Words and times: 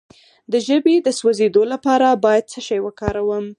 د 0.51 0.53
ژبې 0.67 0.95
د 1.01 1.07
سوځیدو 1.19 1.63
لپاره 1.73 2.07
باید 2.23 2.43
څه 2.51 2.59
شی 2.67 2.79
وکاروم؟ 2.83 3.45